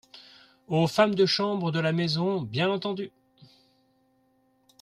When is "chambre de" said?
1.27-1.79